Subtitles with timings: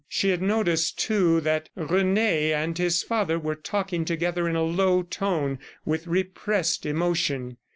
[0.09, 5.03] She had noticed, too, that Rene and his father were talking together in a low
[5.03, 7.57] tone, with repressed emotion.